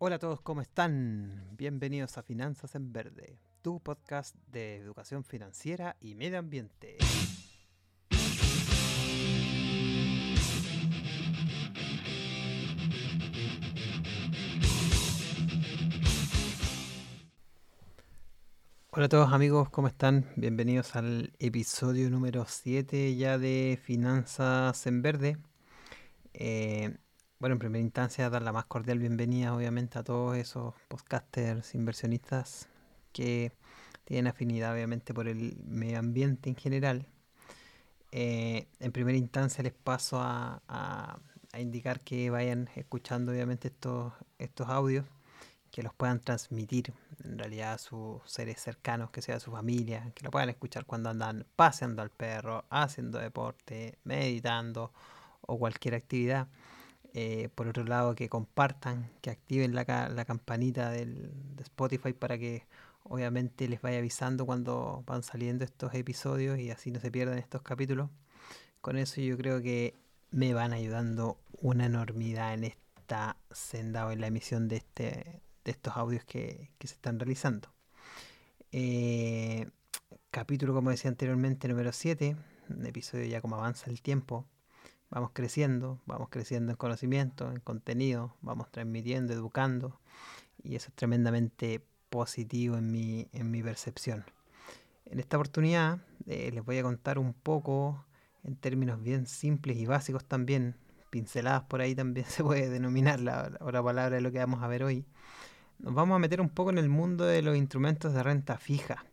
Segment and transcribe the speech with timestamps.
[0.00, 1.56] Hola a todos, ¿cómo están?
[1.56, 6.98] Bienvenidos a Finanzas en Verde, tu podcast de educación financiera y medio ambiente.
[18.92, 20.30] Hola a todos amigos, ¿cómo están?
[20.36, 25.38] Bienvenidos al episodio número 7 ya de Finanzas en Verde.
[26.34, 26.98] Eh,
[27.40, 32.68] bueno, en primera instancia, dar la más cordial bienvenida, obviamente, a todos esos podcasters inversionistas
[33.12, 33.52] que
[34.04, 37.06] tienen afinidad, obviamente, por el medio ambiente en general.
[38.10, 41.20] Eh, en primera instancia, les paso a, a,
[41.60, 45.06] indicar que vayan escuchando, obviamente, estos, estos audios,
[45.70, 46.92] que los puedan transmitir
[47.22, 51.10] en realidad a sus seres cercanos, que sea su familia, que lo puedan escuchar cuando
[51.10, 54.92] andan paseando al perro, haciendo deporte, meditando
[55.42, 56.48] o cualquier actividad
[57.14, 62.38] eh, por otro lado, que compartan, que activen la, la campanita del, de Spotify para
[62.38, 62.66] que
[63.04, 67.62] obviamente les vaya avisando cuando van saliendo estos episodios y así no se pierdan estos
[67.62, 68.10] capítulos.
[68.80, 69.94] Con eso yo creo que
[70.30, 75.70] me van ayudando una enormidad en esta senda o en la emisión de, este, de
[75.70, 77.72] estos audios que, que se están realizando.
[78.70, 79.66] Eh,
[80.30, 82.36] capítulo, como decía anteriormente, número 7,
[82.68, 84.46] un episodio ya como avanza el tiempo
[85.10, 89.98] vamos creciendo, vamos creciendo en conocimiento, en contenido, vamos transmitiendo, educando,
[90.62, 94.24] y eso es tremendamente positivo en mi, en mi percepción.
[95.06, 98.04] En esta oportunidad eh, les voy a contar un poco
[98.44, 100.76] en términos bien simples y básicos también,
[101.10, 104.68] pinceladas por ahí también se puede denominar la, la palabra de lo que vamos a
[104.68, 105.06] ver hoy.
[105.78, 109.04] Nos vamos a meter un poco en el mundo de los instrumentos de renta fija,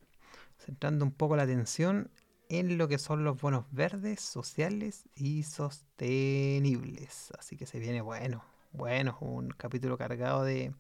[0.58, 2.10] centrando un poco la atención
[2.50, 7.32] en lo que son los bonos verdes, sociales y sostenibles.
[7.38, 10.74] Así que se viene bueno, bueno, un capítulo cargado de,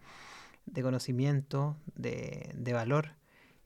[0.81, 3.15] conocimiento, de, valor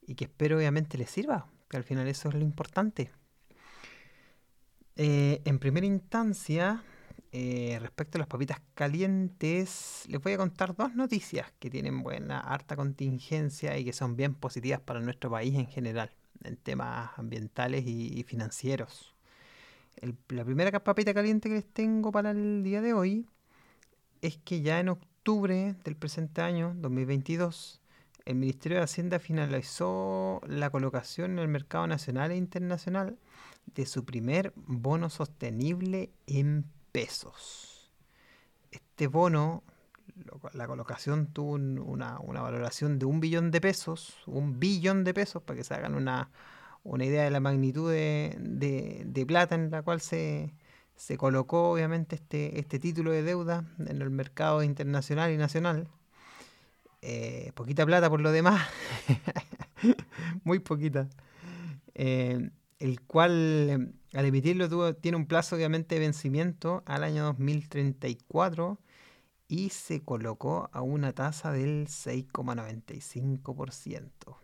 [0.05, 3.11] y que espero obviamente les sirva, que al final eso es lo importante.
[4.95, 6.83] Eh, en primera instancia,
[7.31, 12.39] eh, respecto a las papitas calientes, les voy a contar dos noticias que tienen buena,
[12.39, 16.11] harta contingencia y que son bien positivas para nuestro país en general
[16.44, 19.16] en temas ambientales y, financieros.
[20.30, 23.26] la primera papita caliente que les tengo para el día de hoy
[24.22, 27.82] es que ya en octubre del presente año, 2022,
[28.26, 33.17] el Ministerio de Hacienda finalizó la colocación en el mercado nacional e internacional
[33.66, 37.92] de su primer bono sostenible en pesos.
[38.72, 39.64] Este bono
[40.53, 45.57] la colocación tuvo una, valoración de un billón de pesos, un billón de pesos, para
[45.57, 46.30] que se hagan una,
[46.99, 50.53] idea de la magnitud de, plata en la cual se,
[51.17, 55.87] colocó obviamente este, este título de deuda en el mercado internacional y nacional.
[57.01, 58.67] Eh, poquita plata por lo demás,
[60.43, 61.07] muy poquita.
[61.95, 62.49] Eh,
[62.80, 68.80] el cual al emitirlo tuvo, tiene un plazo obviamente de vencimiento al año 2034
[69.49, 74.37] y se colocó a una tasa del 6,95%.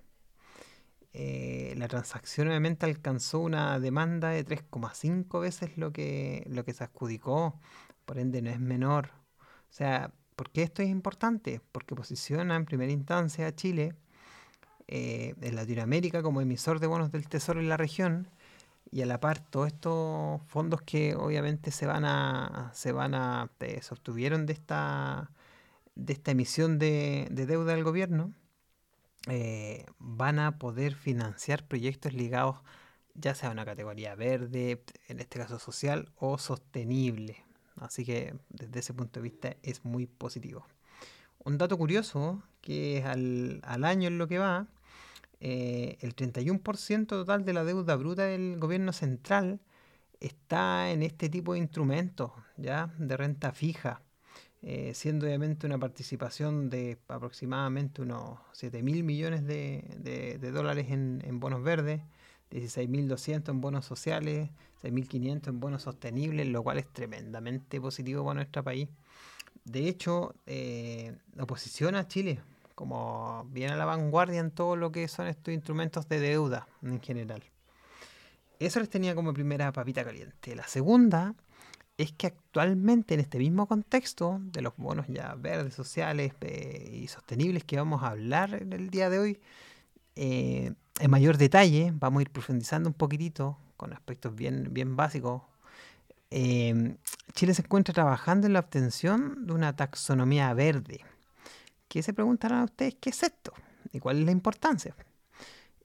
[1.13, 6.83] Eh, la transacción obviamente alcanzó una demanda de 3,5 veces lo que, lo que se
[6.83, 7.57] adjudicó,
[8.03, 9.11] por ende no es menor.
[9.69, 11.61] O sea, ¿por qué esto es importante?
[11.71, 13.93] Porque posiciona en primera instancia a Chile
[14.87, 18.27] eh, en Latinoamérica como emisor de bonos del Tesoro en la región
[18.91, 23.49] y a la par todos estos fondos que obviamente se van a se van a
[23.59, 25.31] se obtuvieron de esta
[25.95, 28.33] de esta emisión de, deuda del gobierno
[29.27, 32.57] eh, van a poder financiar proyectos ligados
[33.15, 37.43] ya sea a una categoría verde, en este caso social o sostenible.
[37.77, 40.65] Así que desde ese punto de vista es muy positivo.
[41.43, 44.67] Un dato curioso que al, al año en lo que va,
[45.39, 49.59] eh, el 31% total de la deuda bruta del gobierno central
[50.19, 52.93] está en este tipo de instrumentos, ¿ya?
[52.97, 54.01] De renta fija,
[54.61, 61.63] eh, siendo obviamente una participación de aproximadamente unos 7 mil millones de, dólares en, bonos
[61.63, 62.01] verdes,
[62.51, 64.49] 16.200 en bonos sociales,
[64.81, 68.89] 6.500 en bonos sostenibles, lo cual es tremendamente positivo para nuestro país.
[69.65, 72.39] De hecho, eh, oposición a Chile
[72.75, 77.01] como bien a la vanguardia en todo lo que son estos instrumentos de deuda en
[77.01, 77.43] general.
[78.59, 80.55] Eso les tenía como primera papita caliente.
[80.55, 81.33] La segunda
[81.97, 86.33] es que actualmente en este mismo contexto de los bonos ya verdes, sociales
[86.91, 89.39] y sostenibles que vamos a hablar en el día de hoy,
[90.17, 95.43] eh, en mayor detalle, vamos a ir profundizando un poquitito con aspectos bien, bien básicos.
[96.31, 96.97] Eh,
[97.33, 101.01] Chile se encuentra trabajando en la obtención de una taxonomía verde
[101.95, 103.53] que se preguntarán a ustedes qué es esto
[103.93, 104.93] y cuál es la importancia.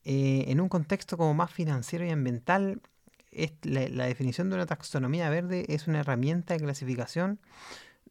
[0.02, 2.80] Eh, en un contexto como más financiero y ambiental,
[3.62, 7.38] la, definición de una taxonomía verde es una herramienta de clasificación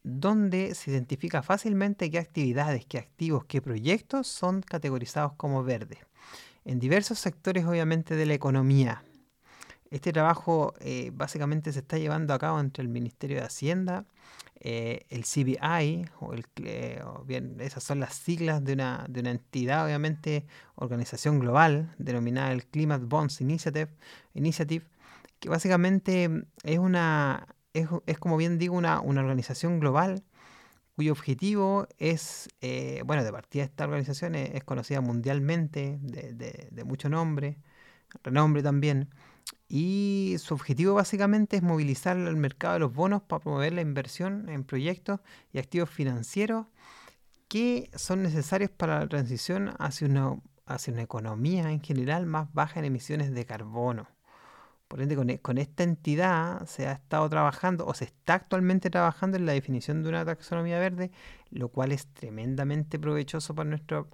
[0.04, 6.00] donde se identifica fácilmente qué actividades, qué activos, qué proyectos son categorizados como verdes.
[6.64, 9.04] En diversos sectores, obviamente, de la economía.
[9.92, 14.06] Este trabajo eh, básicamente se está llevando a cabo entre el Ministerio de Hacienda,
[14.62, 16.46] eh, el CBI, o, el,
[17.26, 20.46] bien, esas son las siglas de una, de una entidad, obviamente,
[20.76, 24.84] organización global, denominada el Climate Bonds Initiative,
[25.40, 26.30] que básicamente
[26.64, 27.88] es una, es,
[28.20, 30.24] como bien digo, una, organización global
[30.96, 36.34] cuyo objetivo es, eh, bueno, de partida esta organización es, conocida mundialmente, de,
[36.70, 37.58] de, mucho nombre,
[38.22, 39.10] renombre también,
[39.70, 44.50] y su objetivo básicamente es movilizar el mercado de los bonos para promover la inversión
[44.50, 45.20] en proyectos
[45.54, 46.66] y activos financieros
[47.48, 52.80] que son necesarios para la transición hacia una, hacia una economía en general más baja
[52.80, 54.08] en emisiones de carbono.
[54.88, 59.38] Por ende, e, con, esta entidad se ha estado trabajando o se está actualmente trabajando
[59.38, 61.12] en la definición de una taxonomía verde,
[61.52, 64.10] lo cual es tremendamente provechoso para nuestro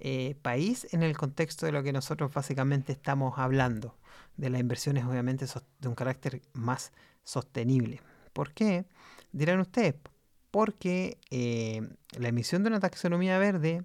[0.00, 3.96] eh, país en el contexto de lo que nosotros básicamente estamos hablando,
[4.38, 5.44] de las inversiones obviamente
[5.80, 6.92] de un carácter más
[7.24, 8.00] sostenible.
[8.32, 8.86] ¿Por qué?
[9.32, 9.96] Dirán ustedes,
[10.50, 11.86] porque eh,
[12.16, 13.84] la emisión de una taxonomía verde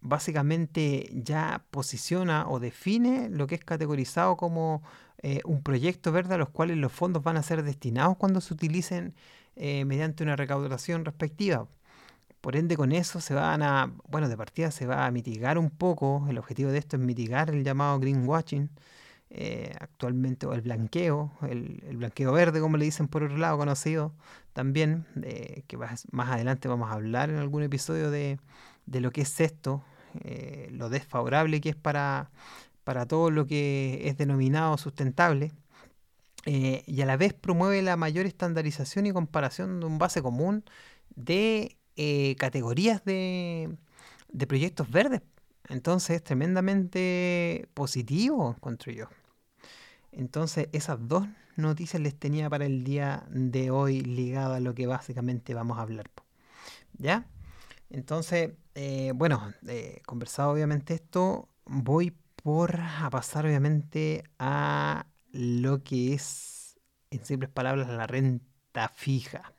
[0.00, 4.82] básicamente ya posiciona o define lo que es categorizado como
[5.22, 8.52] eh, un proyecto verde a los cuales los fondos van a ser destinados cuando se
[8.52, 9.14] utilicen
[9.56, 11.66] eh, mediante una recaudación respectiva.
[12.40, 15.70] Por ende, con eso se van a, bueno, de partida se va a mitigar un
[15.70, 18.68] poco, el objetivo de esto es mitigar el llamado greenwashing,
[19.34, 24.12] eh, actualmente, o el blanqueo, el, blanqueo verde, como le dicen por otro lado, conocido
[24.52, 25.06] también,
[25.66, 28.38] que más, adelante vamos a hablar en algún episodio de,
[28.86, 29.84] de lo que es esto,
[30.70, 32.30] lo desfavorable que es para
[32.84, 35.52] para todo lo que es denominado sustentable
[36.46, 40.64] eh, y a la vez promueve la mayor estandarización y comparación de un base común
[41.16, 43.76] de eh, categorías de,
[44.46, 45.22] proyectos verdes.
[45.68, 49.08] Entonces es tremendamente positivo, encuentro yo.
[50.16, 51.26] Entonces esas dos
[51.56, 55.82] noticias les tenía para el día de hoy ligado a lo que básicamente vamos a
[55.82, 56.10] hablar.
[56.98, 57.26] ¿Ya?
[57.90, 59.52] Entonces, eh, bueno,
[60.06, 66.78] conversado obviamente esto, voy por a pasar obviamente a lo que es,
[67.10, 69.52] en simples palabras, la renta fija.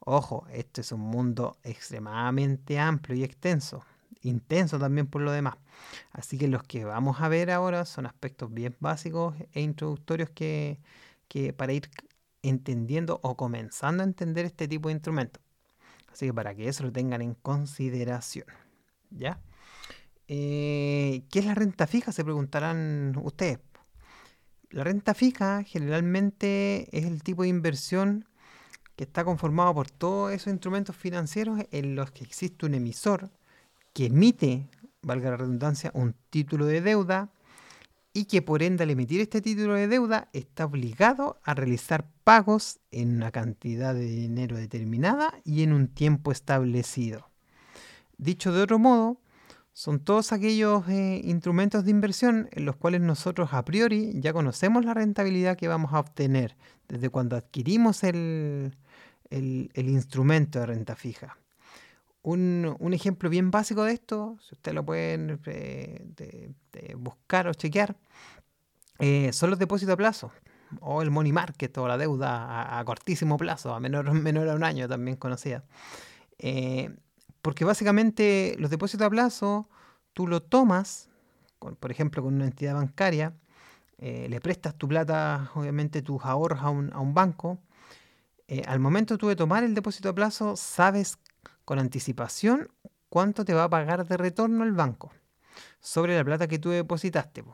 [0.00, 3.84] Ojo, esto es un mundo extremadamente amplio y extenso,
[4.22, 5.56] intenso también por lo demás.
[6.12, 10.78] Así que los que vamos a ver ahora son aspectos bien básicos e introductorios que,
[11.56, 11.88] para ir
[12.42, 15.42] entendiendo o comenzando a entender este tipo de instrumentos.
[16.12, 18.46] Así que para que eso lo tengan en consideración.
[19.10, 19.40] ¿Ya?
[20.28, 22.12] Eh, ¿Qué es la renta fija?
[22.12, 23.58] Se preguntarán ustedes.
[24.70, 28.26] La renta fija generalmente es el tipo de inversión
[28.96, 33.30] que está conformado por todos esos instrumentos financieros en los que existe un emisor
[33.92, 34.68] que emite,
[35.02, 37.30] valga la redundancia, un título de deuda
[38.12, 42.78] y que por ende al emitir este título de deuda está obligado a realizar pagos
[42.90, 47.30] en una cantidad de dinero determinada y en un tiempo establecido.
[48.18, 49.18] Dicho de otro modo,
[49.72, 54.84] son todos aquellos eh, instrumentos de inversión en los cuales nosotros a priori ya conocemos
[54.84, 56.56] la rentabilidad que vamos a obtener
[56.88, 58.76] desde cuando adquirimos el,
[59.74, 61.38] instrumento de renta fija.
[62.22, 66.54] Un, ejemplo bien básico de esto, si ustedes lo pueden eh,
[66.96, 67.96] buscar o chequear,
[68.98, 70.30] eh, son los depósitos a plazo,
[70.80, 74.62] o el money market, o la deuda a, cortísimo plazo, a menor, menor a un
[74.62, 75.64] año también conocida.
[77.42, 79.68] Porque básicamente los depósitos a plazo,
[80.12, 81.10] tú lo tomas,
[81.58, 83.34] por ejemplo, con una entidad bancaria,
[83.98, 87.58] eh, le prestas tu plata, obviamente tus ahorros a un, banco.
[88.48, 91.18] Eh, al momento tú de tomar el depósito a plazo, sabes
[91.64, 92.68] con anticipación
[93.08, 95.12] cuánto te va a pagar de retorno el banco
[95.80, 97.44] sobre la plata que tú depositaste.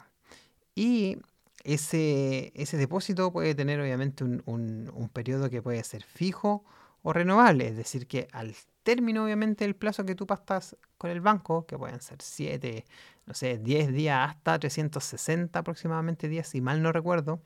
[0.75, 1.19] Y
[1.65, 6.65] ese, ese depósito puede tener obviamente un, un periodo que puede ser fijo
[7.03, 11.21] o renovable, es decir, que al término, obviamente, del plazo que tú pastas con el
[11.21, 12.85] banco, que pueden ser 7,
[13.27, 17.41] no sé, 10 días hasta 360 aproximadamente días, si mal no recuerdo,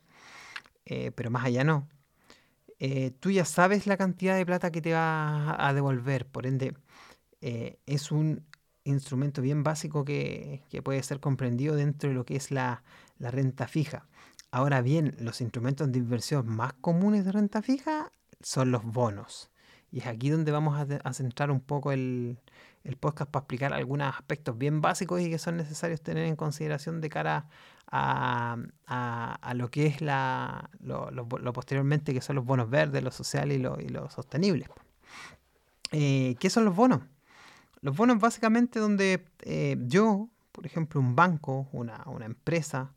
[0.85, 1.87] eh, pero más allá no.
[2.85, 6.75] Eh, tú ya sabes la cantidad de plata que te va a devolver, por ende,
[7.39, 8.45] eh, es un
[8.83, 12.83] instrumento bien básico que, puede ser comprendido dentro de lo que es la,
[13.19, 14.09] renta fija.
[14.51, 18.11] Ahora bien, los instrumentos de inversión más comunes de renta fija
[18.41, 19.49] son los bonos.
[19.89, 22.37] Y es aquí donde vamos a, centrar un poco el,
[22.99, 27.09] podcast para explicar algunos aspectos bien básicos y que son necesarios tener en consideración de
[27.09, 27.47] cara
[27.91, 33.61] a, lo que es la, lo, posteriormente que son los bonos verdes, los sociales y
[33.61, 34.67] los lo sostenibles.
[35.91, 37.01] Eh, ¿Qué son los bonos?
[37.81, 42.93] Los bonos básicamente donde eh, yo, por ejemplo, un banco, una, empresa,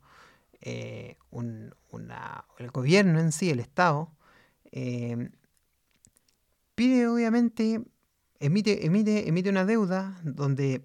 [0.63, 4.11] eh, el gobierno en sí, el Estado,
[6.75, 7.83] pide obviamente,
[8.41, 10.83] emite, emite, emite una deuda donde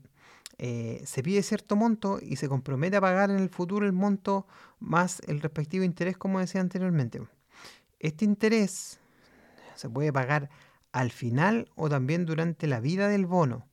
[0.61, 4.45] se pide cierto monto y se compromete a pagar en el futuro el monto
[4.79, 7.21] más el respectivo interés, como decía anteriormente.
[7.99, 8.99] Este interés
[9.75, 10.49] se puede pagar
[10.91, 13.67] al final o también durante la vida del bono.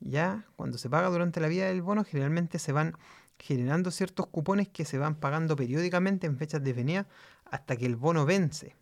[0.00, 2.94] Ya cuando se paga durante la vida del bono, generalmente se van
[3.38, 7.06] generando ciertos cupones que se van pagando periódicamente en fechas definidas
[7.46, 8.76] hasta que el bono vence.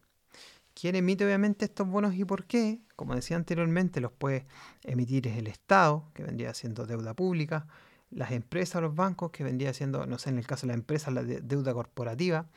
[0.74, 2.80] ¿Quién emite obviamente estos bonos y por qué?
[2.96, 4.46] Como decía anteriormente, los puede
[4.82, 7.66] emitir el Estado, que vendría siendo deuda pública,
[8.10, 10.74] las empresas o los bancos, que vendría siendo, no sé, en el caso de la
[10.74, 12.48] empresa, la deuda corporativa.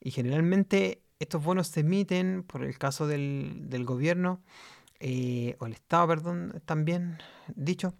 [0.00, 4.42] Y generalmente estos bonos se emiten, por el caso del, del gobierno,
[5.00, 7.18] eh, o el Estado, perdón, también
[7.54, 7.94] dicho,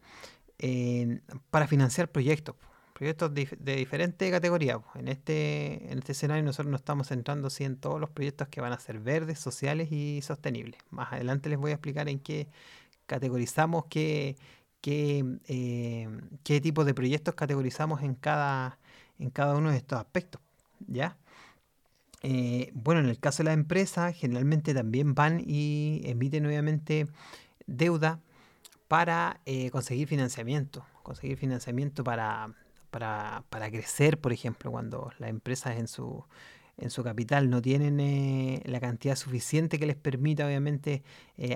[0.59, 2.55] eh, para financiar proyectos,
[2.92, 4.78] proyectos de, diferentes categorías.
[4.94, 8.61] En este, en este escenario nosotros nos estamos centrando sí, en todos los proyectos que
[8.61, 10.80] van a ser verdes, sociales y sostenibles.
[10.90, 12.49] Más adelante les voy a explicar en qué
[13.06, 14.37] categorizamos, qué,
[14.80, 16.08] qué, eh,
[16.44, 18.78] qué tipo de proyectos categorizamos en cada,
[19.18, 20.40] en cada uno de estos aspectos.
[20.87, 21.16] ¿Ya?
[22.22, 27.08] Eh, bueno, en el caso de la empresa, generalmente también van y emiten nuevamente
[27.66, 28.20] deuda
[28.88, 32.54] para eh, conseguir financiamiento, conseguir financiamiento para,
[32.92, 36.25] para, crecer, por ejemplo, cuando las empresas en su,
[36.76, 41.02] en su capital no tienen eh, la cantidad suficiente que les permita, obviamente,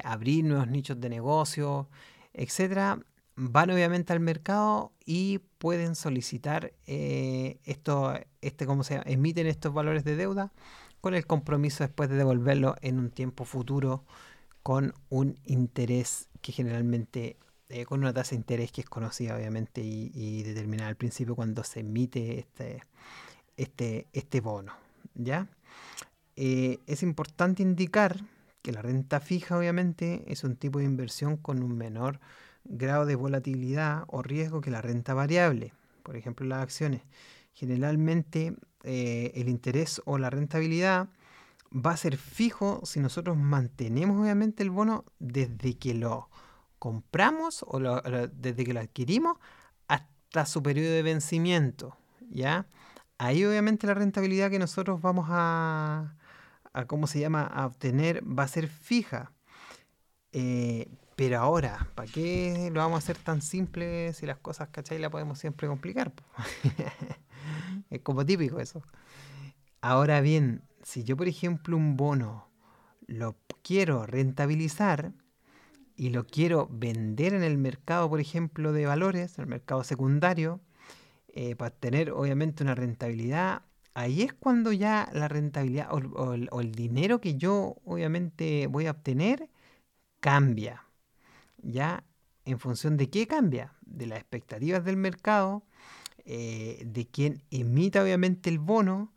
[0.02, 1.88] abrir nuevos nichos de negocio,
[2.34, 2.98] etcétera,
[3.36, 10.04] van obviamente al mercado y pueden solicitar eh, esto, este, ¿cómo se Emiten estos valores
[10.04, 10.52] de deuda
[11.00, 14.04] con el compromiso después de devolverlo en un tiempo futuro
[14.62, 17.36] con un interés que generalmente,
[17.68, 21.64] eh, con una tasa de interés que es conocida obviamente y, determinada al principio cuando
[21.64, 22.82] se emite este,
[23.56, 24.72] este, este bono.
[25.14, 25.48] ¿ya?
[26.36, 28.20] Eh, es importante indicar
[28.62, 32.20] que la renta fija obviamente es un tipo de inversión con un menor
[32.64, 37.02] grado de volatilidad o riesgo que la renta variable, por ejemplo las acciones.
[37.52, 38.54] Generalmente
[38.84, 41.08] eh, el interés o la rentabilidad
[41.74, 46.28] va a ser fijo si nosotros mantenemos obviamente el bono desde que lo
[46.86, 47.80] compramos o
[48.32, 49.38] desde que lo adquirimos
[49.88, 51.96] hasta su periodo de vencimiento.
[52.30, 52.68] ¿ya?
[53.18, 56.14] Ahí obviamente la rentabilidad que nosotros vamos a,
[56.86, 59.32] ¿cómo se llama?, a obtener va a ser fija.
[60.30, 65.00] Eh, pero ahora, ¿para qué lo vamos a hacer tan simple si las cosas, ¿cachai?
[65.00, 66.12] Las podemos siempre complicar.
[67.90, 68.80] es como típico eso.
[69.80, 72.48] Ahora bien, si yo, por ejemplo, un bono
[73.08, 75.14] lo quiero rentabilizar
[75.96, 80.60] y lo quiero vender en el mercado, por ejemplo, de valores, en el mercado secundario,
[81.28, 83.62] eh, para tener obviamente una rentabilidad,
[83.94, 89.48] ahí es cuando ya la rentabilidad o el dinero que yo obviamente voy a obtener
[90.20, 90.86] cambia
[91.66, 92.04] ya
[92.44, 95.64] en función de qué cambia, de las expectativas del mercado,
[96.24, 99.12] eh, de quién emita obviamente el bono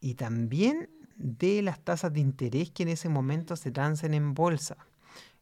[0.00, 4.76] y también de las tasas de interés que en ese momento se transen en bolsa.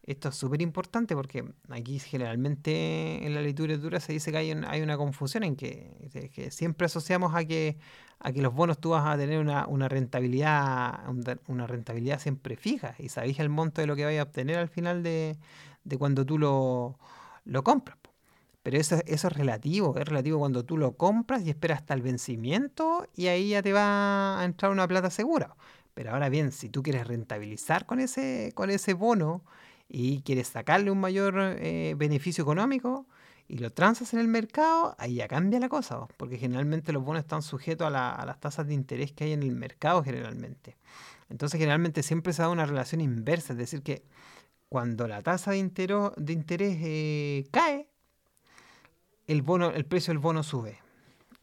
[0.05, 4.83] Esto es súper importante porque aquí generalmente en la literatura se dice que hay, hay
[4.83, 7.79] una confusión en que, siempre asociamos a que,
[8.19, 11.05] a que los bonos tú vas a tener una, rentabilidad
[11.47, 14.69] una rentabilidad siempre fija y sabéis el monto de lo que vais a obtener al
[14.69, 15.37] final de,
[15.85, 16.99] de cuando tú lo,
[17.45, 17.99] lo compras.
[18.63, 22.03] Pero eso, eso es relativo, es relativo cuando tú lo compras y esperas hasta el
[22.03, 25.57] vencimiento y ahí ya te va a entrar una plata segura.
[25.95, 29.43] Pero ahora bien, si tú quieres rentabilizar con ese, con ese bono
[29.95, 33.07] y quieres sacarle un mayor eh, beneficio económico
[33.47, 37.21] y lo transas en el mercado, ahí ya cambia la cosa, porque generalmente los bonos
[37.21, 40.79] están sujetos a, a las tasas de interés que hay en el mercado generalmente.
[41.29, 44.03] Entonces generalmente siempre se da una relación inversa, es decir, que
[44.71, 47.87] cuando la tasa de, de interés eh, cae,
[49.27, 50.79] el, bono, el precio del bono sube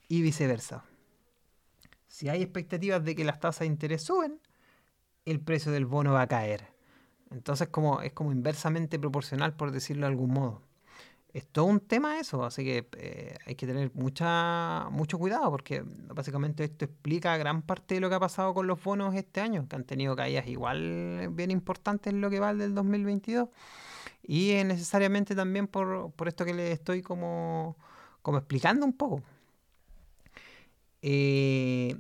[0.08, 0.84] y viceversa.
[2.08, 4.42] Si hay expectativas de que las tasas de interés suben,
[5.26, 6.79] el precio del bono va a caer.
[7.32, 10.62] Entonces como, es como inversamente proporcional, por decirlo de algún modo
[11.34, 15.84] es todo un tema eso, así que eh, hay que tener mucha, mucho cuidado porque
[15.86, 19.68] básicamente esto explica gran parte de lo que ha pasado con los bonos este año,
[19.70, 23.50] que han tenido caídas igual bien importantes en lo que va del 2022.
[24.24, 27.78] y necesariamente también por, esto que les estoy como,
[28.22, 29.22] como explicando un poco.
[31.02, 31.96] Eh,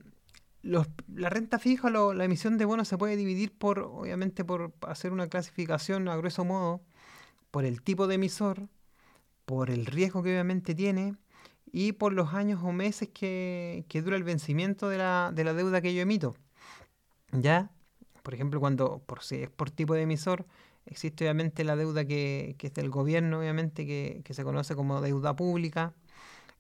[0.62, 5.12] la renta fija, o la emisión de bonos se puede dividir por, obviamente, por hacer
[5.12, 6.82] una clasificación a grueso modo,
[7.51, 8.68] por el tipo de emisor,
[9.46, 11.16] por el riesgo que obviamente tiene
[11.72, 16.01] y por los años o meses que, dura el vencimiento de la, deuda que yo
[16.01, 16.36] emito.
[17.32, 17.72] Ya,
[18.24, 20.46] por ejemplo, cuando por si es por tipo de emisor,
[20.86, 25.94] existe obviamente la deuda que, es del gobierno, obviamente, que, se conoce como deuda pública.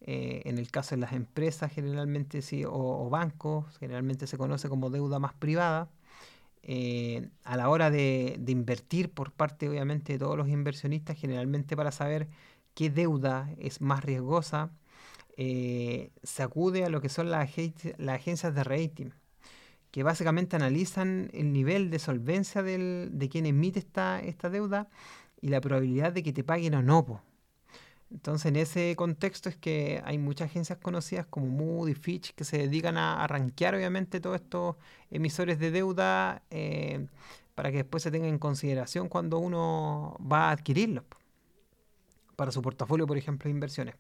[0.01, 4.89] Eh, en el caso de las empresas, generalmente sí, o, bancos, generalmente se conoce como
[4.89, 5.89] deuda más privada.
[6.63, 11.91] Eh, a la hora de, invertir por parte, obviamente, de todos los inversionistas, generalmente para
[11.91, 12.27] saber
[12.75, 14.71] qué deuda es más riesgosa,
[15.37, 19.11] eh, se acude a lo que son las, agencias de rating,
[19.91, 24.89] que básicamente analizan el nivel de solvencia de quien emite esta, esta deuda
[25.41, 27.21] y la probabilidad de que te paguen o no.
[28.11, 32.57] Entonces, en ese contexto es que hay muchas agencias conocidas como Moody, Fitch, que se
[32.57, 34.75] dedican a, arranquear, obviamente, todos estos
[35.11, 37.07] emisores de deuda eh,
[37.55, 41.03] para que después se tenga en consideración cuando uno va a adquirirlos
[42.35, 43.95] para su portafolio, por ejemplo, de inversiones.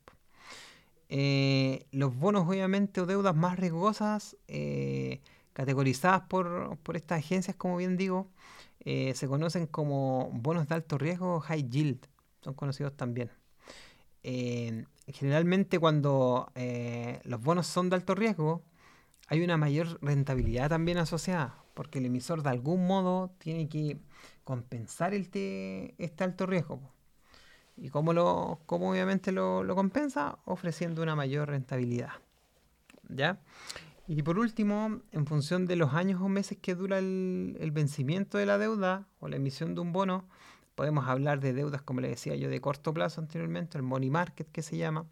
[1.09, 5.21] Eh, los bonos, obviamente, o deudas más riesgosas, eh,
[5.53, 8.29] categorizadas por, estas agencias, como bien digo,
[8.81, 12.07] eh, se conocen como bonos de alto riesgo high yield.
[12.41, 13.29] Son conocidos también.
[14.23, 16.51] Generalmente cuando
[17.23, 18.63] los bonos son de alto riesgo,
[19.27, 23.97] hay una mayor rentabilidad también asociada, porque el emisor de algún modo tiene que
[24.43, 26.79] compensar este alto riesgo.
[27.81, 30.37] ¿Y cómo, lo, cómo obviamente lo, compensa?
[30.45, 32.11] Ofreciendo una mayor rentabilidad.
[33.07, 33.39] ¿Ya?
[34.07, 38.45] Y por último, en función de los años o meses que dura el, vencimiento de
[38.45, 40.27] la deuda o la emisión de un bono,
[40.79, 44.49] podemos hablar de deudas, como le decía yo, de corto plazo anteriormente, el money market
[44.49, 45.07] que se llama,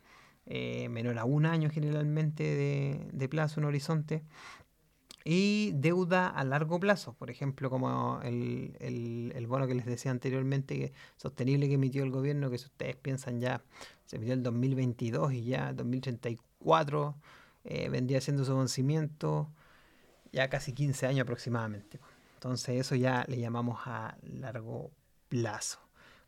[0.45, 4.23] eh, menor a un año generalmente de, de plazo, un horizonte,
[5.25, 11.67] y deuda a largo plazo, por ejemplo, como el, bono que les decía anteriormente, sostenible
[11.67, 13.61] que emitió el gobierno, que si ustedes piensan ya,
[14.05, 17.13] se emitió el 2022 y ya 2034
[17.65, 19.51] eh, vendría siendo su vencimiento
[20.31, 21.99] ya casi 15 años aproximadamente.
[22.35, 24.91] Entonces eso ya le llamamos a largo
[25.29, 25.79] plazo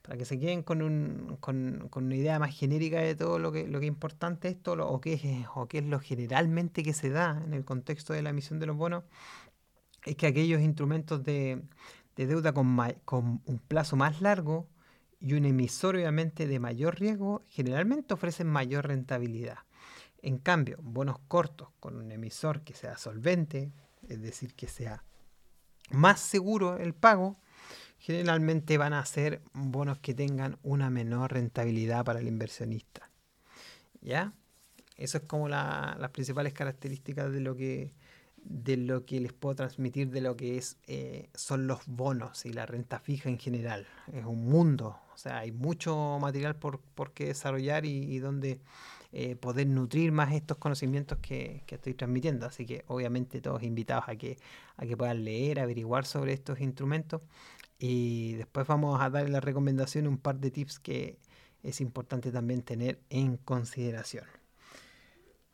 [0.01, 3.51] para que se queden con, un, con, con, una idea más genérica de todo lo
[3.51, 6.93] que, lo que es importante esto o, qué es, o qué es lo generalmente que
[6.93, 9.03] se da en el contexto de la emisión de los bonos,
[10.05, 11.61] es que aquellos instrumentos de,
[12.15, 14.67] de deuda con, con un plazo más largo
[15.19, 19.59] y un emisor obviamente de mayor riesgo generalmente ofrecen mayor rentabilidad.
[20.21, 23.71] En cambio, bonos cortos con un emisor que sea solvente,
[24.07, 25.03] es decir, que sea
[25.91, 27.37] más seguro el pago,
[27.99, 33.09] generalmente van a ser bonos que tengan una menor rentabilidad para el inversionista.
[34.01, 34.33] ¿Ya?
[34.95, 37.93] Eso es como las principales características de lo que
[38.41, 42.53] de lo que les puedo transmitir de lo que es eh, son los bonos y
[42.53, 43.85] la renta fija en general.
[44.13, 48.61] Es un mundo, o sea, hay mucho material por, por qué desarrollar y, donde
[49.11, 52.45] eh, poder nutrir más estos conocimientos que, que, estoy transmitiendo.
[52.45, 54.37] Así que obviamente todos invitados a que,
[54.77, 57.21] a que puedan leer, averiguar sobre estos instrumentos
[57.79, 61.17] y después vamos a dar la recomendación un par de tips que
[61.63, 64.25] es importante también tener en consideración.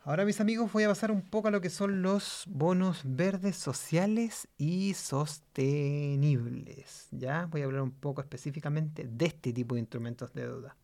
[0.03, 3.55] Ahora mis amigos voy a pasar un poco a lo que son los bonos verdes
[3.55, 7.07] sociales y sostenibles.
[7.09, 10.77] Ya voy a hablar un poco específicamente de este tipo de instrumentos de deuda.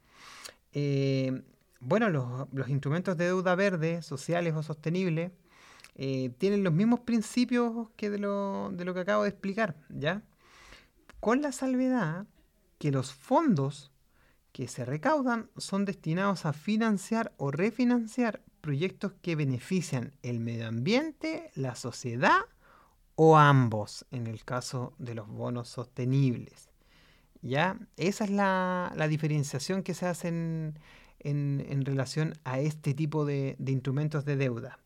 [0.74, 1.44] Eh,
[1.80, 5.32] bueno, los, instrumentos de deuda verde, sociales o sostenibles,
[5.96, 10.24] eh, tienen los mismos principios que de lo, de lo que acabo de explicar, ¿ya?
[11.22, 12.26] Con la salvedad
[12.80, 13.92] que los fondos
[14.52, 21.52] que se recaudan son destinados a financiar o refinanciar proyectos que benefician el medio ambiente,
[21.56, 22.42] la sociedad
[23.16, 26.70] o ambos en el caso de los bonos sostenibles.
[27.44, 27.80] ¿Ya?
[27.98, 34.38] Esa es la, diferenciación que se hace en, relación a este tipo de, instrumentos de
[34.38, 34.80] deuda.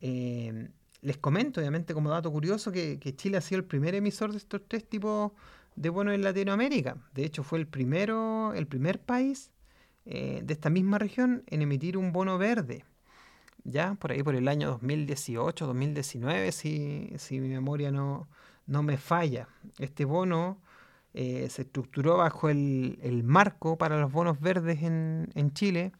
[0.00, 0.70] Eh,
[1.02, 4.38] les comento, obviamente, como dato curioso, que, que, Chile ha sido el primer emisor de
[4.38, 5.32] estos tres tipos
[5.76, 6.96] de bonos en Latinoamérica.
[7.12, 9.50] De hecho, fue el primero, el primer país
[10.06, 12.84] eh, de esta misma región en emitir un bono verde.
[13.64, 18.28] Ya por ahí por el año 2018, 2019, si, si mi memoria no,
[18.66, 19.48] no me falla.
[19.78, 20.60] Este bono
[21.14, 25.92] eh, se estructuró bajo el, el, marco para los bonos verdes en, en, Chile,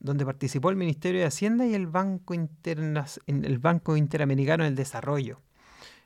[0.00, 5.40] donde participó el Ministerio de Hacienda y el Banco, Interna el Banco Interamericano del Desarrollo.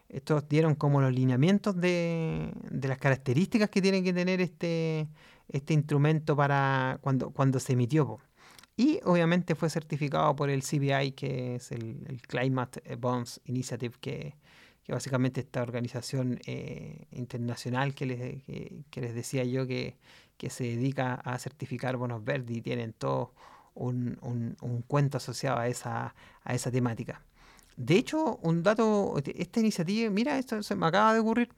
[0.08, 5.08] Estos dieron como los lineamientos de, las características que tiene que tener este,
[5.48, 8.18] este instrumento para cuando, cuando se emitió.
[8.76, 14.36] Y obviamente fue certificado por el CBI, que es el, Climate Bonds Initiative, que,
[14.84, 19.98] que básicamente esta organización eh, internacional que les, que, les decía yo que,
[20.36, 23.34] que, se dedica a certificar bonos verdes y tienen todo
[23.74, 27.22] un, un, cuento asociado a esa, a esa temática.
[27.78, 31.48] De hecho, un dato, esta iniciativa, mira, esto se me acaba de ocurrir.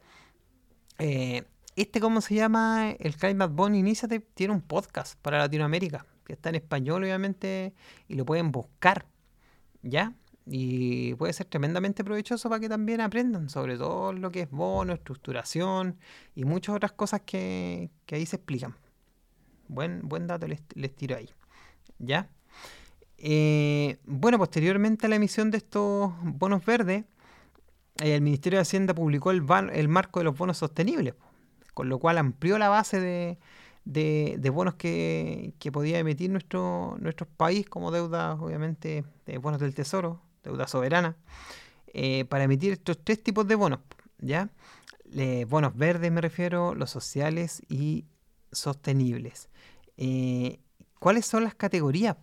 [0.98, 1.44] Eh,
[1.76, 2.90] este, ¿cómo se llama?
[2.98, 7.72] El Climate Bond Initiative tiene un podcast para Latinoamérica que está en español, obviamente,
[8.06, 9.06] y lo pueden buscar,
[9.82, 10.12] ¿ya?
[10.44, 14.92] Y puede ser tremendamente provechoso para que también aprendan sobre todo lo que es bono,
[14.92, 15.98] estructuración
[16.34, 18.76] y muchas otras cosas que, ahí se explican.
[19.68, 20.60] Buen, buen dato les,
[20.96, 21.30] tiro ahí,
[21.98, 22.28] ¿ya?
[23.22, 27.04] Eh, bueno, posteriormente a la emisión de estos bonos verdes,
[28.00, 29.42] eh, el Ministerio de Hacienda publicó el,
[29.88, 31.14] marco de los bonos sostenibles,
[31.74, 32.98] con lo cual amplió la base
[33.84, 36.98] de, bonos que, podía emitir nuestro,
[37.36, 41.16] país como deuda, obviamente, de bonos del Tesoro, deuda soberana,
[41.92, 43.80] eh, para emitir estos tres tipos de bonos,
[44.18, 44.48] ¿ya?
[45.48, 48.06] bonos verdes me refiero, los sociales y
[48.52, 49.50] sostenibles.
[49.96, 50.60] Eh,
[50.98, 52.16] ¿Cuáles son las categorías?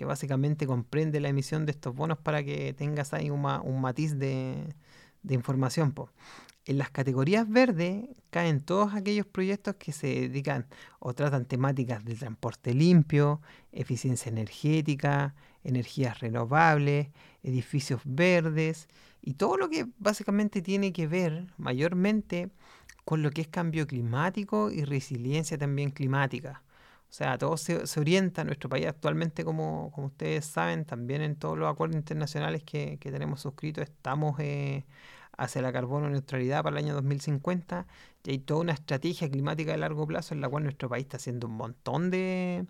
[0.00, 3.42] Que básicamente comprende la emisión de estos bonos para que tengas ahí un,
[3.82, 4.74] matiz de,
[5.28, 5.94] información.
[6.64, 10.66] En las categorías verdes caen todos aquellos proyectos que se dedican
[11.00, 15.34] o tratan temáticas de transporte limpio, eficiencia energética,
[15.64, 17.08] energías renovables,
[17.42, 18.88] edificios verdes
[19.20, 22.48] y todo lo que básicamente tiene que ver mayormente
[23.04, 26.62] con lo que es cambio climático y resiliencia también climática.
[27.10, 31.58] O sea, todo se, orienta, nuestro país actualmente, como, como, ustedes saben, también en todos
[31.58, 34.84] los acuerdos internacionales que, tenemos suscritos, estamos eh,
[35.36, 37.88] hacia la carbono neutralidad para el año 2050
[38.22, 41.16] y hay toda una estrategia climática de largo plazo en la cual nuestro país está
[41.16, 42.66] haciendo un montón de,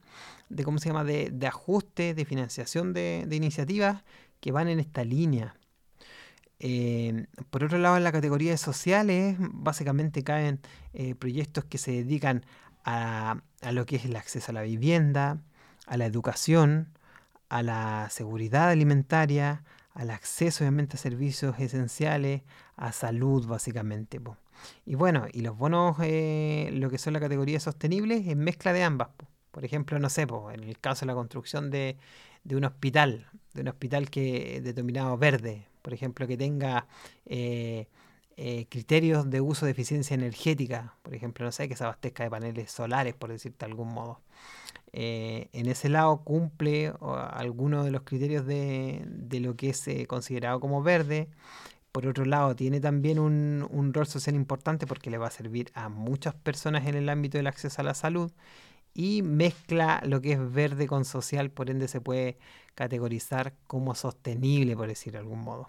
[0.48, 4.05] de ¿cómo se llama?, de, de ajustes, de financiación de, iniciativas
[4.40, 5.55] que van en esta línea.
[6.61, 10.61] Eh, por otro lado, en la categoría de sociales, básicamente caen
[10.94, 12.46] eh, proyectos que se dedican
[12.85, 15.38] a, a, lo que es el acceso a la vivienda,
[15.86, 16.88] a la educación,
[17.48, 22.42] a la seguridad alimentaria, al acceso obviamente a servicios esenciales,
[22.76, 24.20] a salud básicamente.
[24.86, 28.82] Y bueno, y los bonos, eh, lo que son la categoría sostenible, es mezcla de
[28.82, 29.08] ambas.
[29.50, 31.96] Por ejemplo, no sé, en el caso de la construcción de,
[32.50, 36.86] un hospital, de un hospital que denominado verde, por ejemplo, que tenga
[37.26, 37.88] eh,
[38.42, 42.31] eh, criterios de uso de eficiencia energética, por ejemplo, no sé, que se abastezca de
[42.31, 44.22] paneles solares, por decirte de algún modo.
[44.94, 49.05] Eh, en ese lado cumple algunos de los criterios de,
[49.42, 51.29] lo que es eh, considerado como verde.
[51.92, 55.90] Por otro lado, tiene también un, rol social importante porque le va a servir a
[55.90, 58.33] muchas personas en el ámbito del acceso a la salud
[58.94, 62.38] y mezcla lo que es verde con social, por ende se puede
[62.74, 65.68] categorizar como sostenible, por decir de algún modo.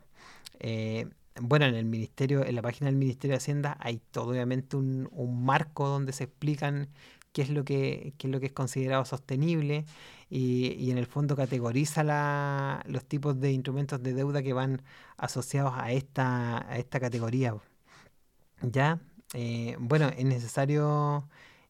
[1.39, 5.09] Bueno, en el ministerio, en la página del Ministerio de Hacienda hay todo obviamente un,
[5.45, 6.89] marco donde se explican
[7.31, 9.85] qué es lo que, es, lo que es considerado sostenible
[10.29, 14.81] y, en el fondo categoriza los tipos de instrumentos de deuda que van
[15.17, 17.55] asociados a esta, a esta categoría.
[18.61, 18.99] ¿Ya?
[19.33, 21.27] Eh, bueno, es necesario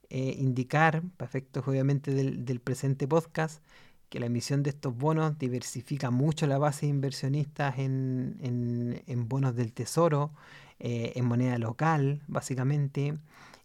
[0.10, 3.64] eh, indicar, para efectos obviamente del, presente podcast,
[4.12, 9.72] que la emisión de estos bonos diversifica mucho la base de inversionistas en, bonos del
[9.72, 10.32] tesoro,
[10.80, 13.18] eh, en moneda local, básicamente.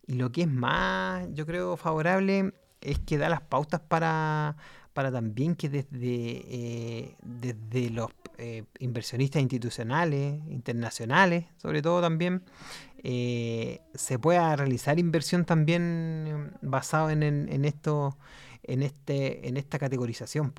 [0.06, 4.56] Y lo que es más, yo creo, favorable es que da las pautas para,
[4.92, 12.44] para también que desde, eh, desde los eh, inversionistas institucionales, internacionales, sobre todo también,
[13.02, 18.16] se pueda realizar inversión también basado en, en, esto,
[18.66, 20.52] en, este, en esta categorización,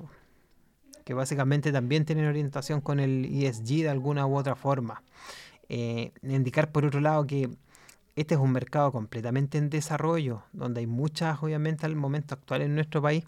[1.04, 5.02] que básicamente también tienen orientación con el ESG de alguna u otra forma.
[5.68, 7.50] indicar por otro lado que
[8.18, 12.74] este es un mercado completamente en desarrollo, donde hay muchas, obviamente, al momento actual en
[12.74, 13.24] nuestro país,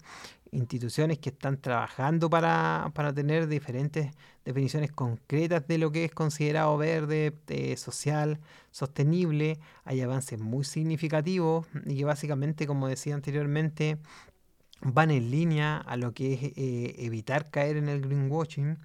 [0.51, 4.11] instituciones que están trabajando para, tener diferentes
[4.43, 8.39] definiciones concretas de lo que es considerado verde, eh, social,
[8.71, 9.59] sostenible.
[9.85, 13.97] Hay avances muy significativos y que básicamente, como decía anteriormente,
[14.81, 18.77] van en línea a lo que es eh, evitar caer en el greenwashing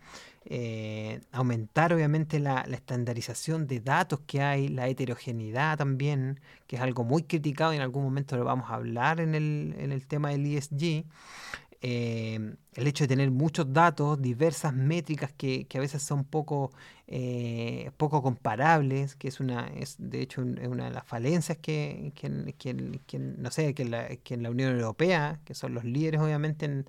[0.49, 7.03] eh, aumentar obviamente la, estandarización de datos que hay, la heterogeneidad también, que es algo
[7.03, 11.05] muy criticado y en algún momento lo vamos a hablar en el, tema del ESG.
[11.89, 16.73] Eh, el hecho de tener muchos datos, diversas métricas que, a veces son poco,
[17.07, 22.13] eh, poco comparables, que es una, es de hecho una de las falencias que,
[23.39, 26.87] no sé, que, la, que en la Unión Europea, que son los líderes obviamente en,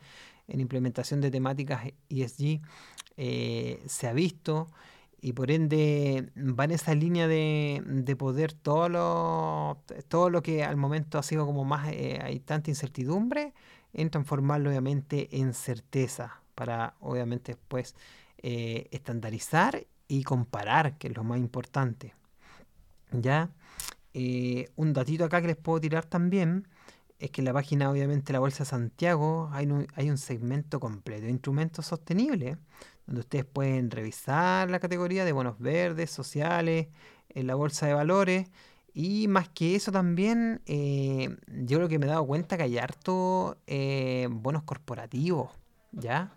[0.47, 2.61] implementación de temáticas ESG,
[3.17, 4.67] eh, se ha visto
[5.21, 10.63] y por ende va en esa línea de, de poder todo lo, todo lo que
[10.63, 13.53] al momento ha sido como más, hay tanta incertidumbre,
[13.93, 17.95] en transformarlo obviamente en certeza para obviamente después
[18.37, 22.13] eh, estandarizar y comparar, que es lo más importante.
[23.11, 23.51] ¿Ya?
[24.13, 26.67] Eh, un datito acá que les puedo tirar también
[27.19, 30.79] es que en la página obviamente la Bolsa de Santiago hay un, hay un segmento
[30.79, 32.57] completo de instrumentos sostenibles
[33.05, 36.87] donde ustedes pueden revisar la categoría de bonos verdes, sociales,
[37.29, 38.49] en la Bolsa de Valores
[38.99, 42.79] y más que eso también, eh, yo lo que me he dado cuenta que hay
[42.79, 45.51] harto eh, bonos corporativos,
[45.91, 46.31] ¿ya?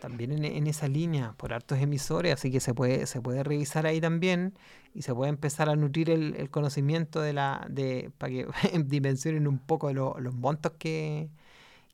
[0.00, 4.00] También en, esa línea, por hartos emisores, así que se puede, se puede revisar ahí
[4.00, 4.54] también
[4.94, 8.48] y se puede empezar a nutrir el, conocimiento de la, de, para que
[8.86, 11.28] dimensionen un poco los montos que,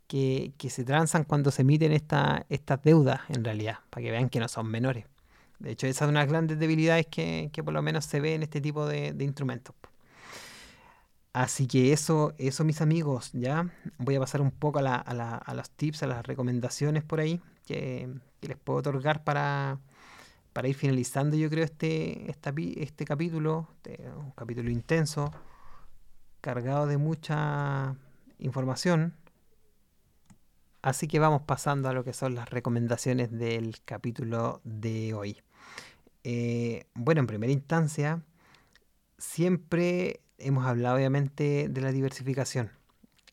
[0.06, 4.38] que, se transan cuando se emiten esta, estas deudas en realidad, para que vean que
[4.38, 5.06] no son menores.
[5.62, 8.35] De hecho, esa es una de las grandes debilidades que, por lo menos se ve
[8.35, 9.77] en este tipo de, instrumentos.
[11.33, 15.70] Así que eso, eso mis amigos, ya voy a pasar un poco a, a, los
[15.70, 19.79] tips, a las recomendaciones por ahí que, les puedo otorgar para,
[20.53, 25.31] para, ir finalizando yo creo este, este capítulo, este, un capítulo intenso,
[26.40, 27.94] cargado de mucha
[28.40, 29.14] información.
[30.83, 35.40] Así que vamos pasando a lo que son las recomendaciones del capítulo de hoy.
[36.24, 38.22] Eh, bueno, en primera instancia,
[39.18, 42.70] siempre hemos hablado obviamente de la diversificación.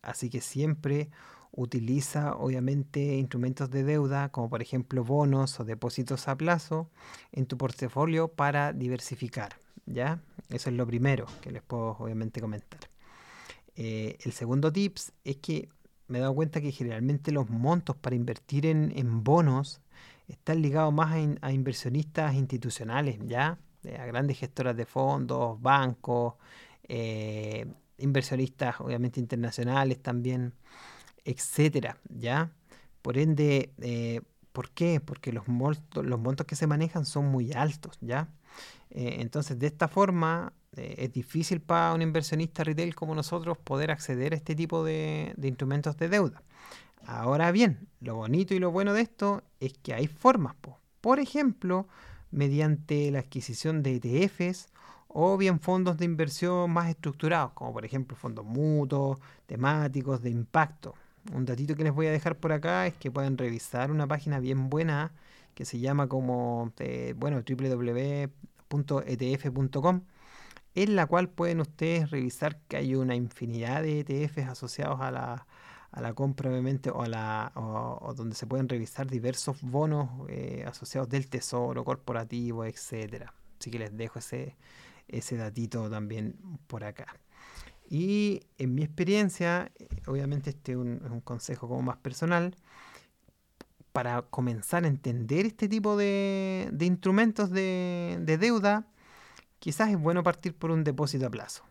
[0.02, 1.10] Así que siempre
[1.52, 6.90] utiliza obviamente instrumentos de deuda como por ejemplo bonos o depósitos a plazo
[7.32, 9.56] en tu portafolio para diversificar.
[9.86, 10.22] ¿Ya?
[10.50, 12.80] Eso es lo primero que les puedo obviamente comentar.
[13.76, 15.70] Eh, el segundo tips es que
[16.08, 19.82] me he dado cuenta que generalmente los montos para invertir en, en bonos
[20.30, 23.60] están ligados más a, inversionistas institucionales, ¿ya?
[23.98, 26.36] A grandes gestoras de fondos, bancos,
[26.88, 27.66] eh,
[27.98, 30.54] inversionistas obviamente internacionales también,
[31.26, 32.52] etcétera, ¿ya?
[33.02, 35.02] Por ende, eh, ¿por qué?
[35.02, 38.30] Porque los montos, que se manejan son muy altos, ¿ya?
[38.92, 44.34] Eh, entonces, de esta forma, es difícil para un inversionista retail como nosotros poder acceder
[44.34, 46.44] a este tipo de instrumentos de deuda.
[47.12, 50.54] Ahora bien, lo bonito y lo bueno de esto es que hay formas,
[51.02, 51.88] por ejemplo,
[52.30, 54.68] mediante la adquisición de ETFs
[55.08, 59.18] o bien fondos de inversión más estructurados, como por ejemplo fondos mutuos,
[59.48, 60.94] temáticos, de impacto.
[61.34, 64.40] Un datito que les voy a dejar por acá es que pueden revisar una página
[64.40, 65.12] bien buena
[65.56, 68.32] que se llama como eh, bueno www.etf.com
[70.76, 75.48] en la cual pueden ustedes revisar que hay una infinidad de ETFs asociados a la
[75.92, 80.64] a la compra obviamente o, a la, o, donde se pueden revisar diversos bonos eh,
[80.68, 83.34] asociados del tesoro corporativo, etcétera.
[83.60, 84.56] Así que les dejo ese,
[85.08, 86.36] ese datito también
[86.68, 87.08] por acá.
[87.90, 92.56] Y en mi experiencia, eh, obviamente este es un, consejo como más personal,
[93.92, 98.86] para comenzar a entender este tipo de, de instrumentos de, de deuda,
[99.58, 101.69] quizás es bueno partir por un depósito a plazo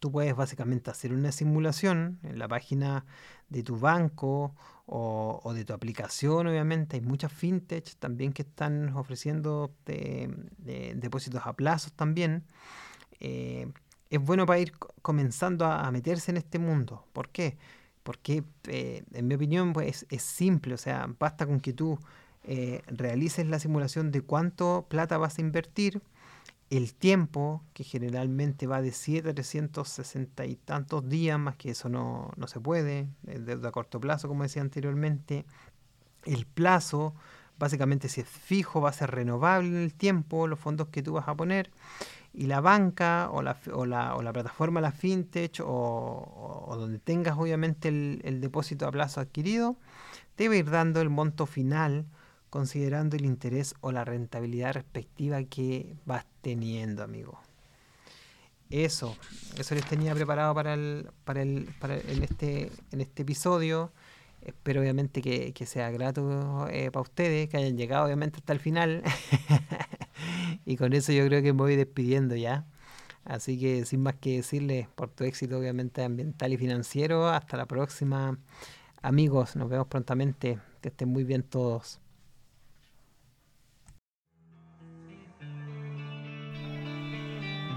[0.00, 3.04] tú puedes básicamente hacer una simulación en la página
[3.48, 4.54] de tu banco
[4.86, 6.96] o, de tu aplicación, obviamente.
[6.96, 12.44] Hay muchas fintech también que están ofreciendo depósitos a plazos también.
[13.20, 13.70] Eh,
[14.08, 17.06] es bueno para ir comenzando a, meterse en este mundo.
[17.12, 17.56] ¿Por qué?
[18.02, 20.74] Porque, eh, en mi opinión, pues, es simple.
[20.74, 21.98] O sea, basta con que tú
[22.44, 26.02] eh, realices la simulación de cuánto plata vas a invertir
[26.70, 31.88] el tiempo, que generalmente va de 7 a 360 y tantos días, más que eso
[31.88, 35.44] no, se puede, de a corto plazo, como decía anteriormente.
[36.24, 37.14] El plazo,
[37.58, 41.14] básicamente si es fijo, va a ser renovable en el tiempo, los fondos que tú
[41.14, 41.70] vas a poner.
[42.32, 47.88] Y la banca o la, o la, la plataforma, la fintech, o, donde tengas obviamente
[47.88, 49.76] el, el depósito a plazo adquirido,
[50.36, 52.06] te va a ir dando el monto final
[52.50, 57.40] considerando el interés o la rentabilidad respectiva que vas teniendo, amigo.
[58.68, 59.16] Eso,
[59.58, 63.92] eso les tenía preparado para el, para el, para en este, en este episodio.
[64.42, 69.02] Espero obviamente que, sea grato eh, para ustedes, que hayan llegado obviamente hasta el final.
[70.66, 72.66] y con eso yo creo que me voy despidiendo ya.
[73.24, 77.66] Así que sin más que decirles por tu éxito obviamente ambiental y financiero, hasta la
[77.66, 78.38] próxima
[79.02, 80.58] Amigos, nos vemos prontamente.
[80.82, 82.00] Que estén muy bien todos.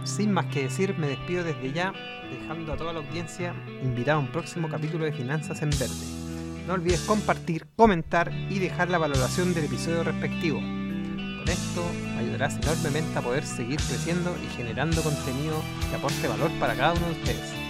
[0.03, 1.93] Sin más que decir, me despido desde ya,
[2.29, 6.23] dejando a toda la audiencia invitada a un próximo capítulo de Finanzas en Verde.
[6.67, 10.59] No olvides compartir, comentar y dejar la valoración del episodio respectivo.
[10.59, 11.85] Con esto
[12.15, 16.93] me ayudarás enormemente a poder seguir creciendo y generando contenido que aporte valor para cada
[16.93, 17.62] uno de ustedes.